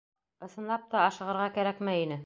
Ысынлап 0.47 0.89
та, 0.95 1.05
ашығырға 1.11 1.47
кәрәкмәй 1.59 2.07
ине. 2.09 2.19